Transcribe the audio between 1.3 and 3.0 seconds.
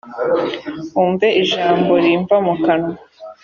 ijambo rimva mu kanwa.